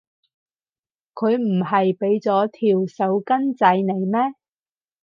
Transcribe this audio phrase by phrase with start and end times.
[1.13, 4.19] 佢唔係畀咗條手巾仔你咩？